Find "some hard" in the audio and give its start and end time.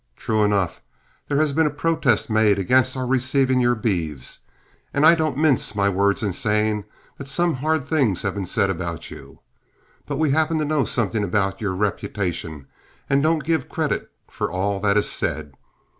7.27-7.83